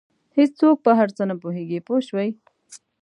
هېڅوک 0.37 0.77
په 0.85 0.91
هر 0.99 1.09
څه 1.15 1.23
نه 1.29 1.35
پوهېږي 1.41 1.79
پوه 1.87 1.99
شوې!. 2.07 2.29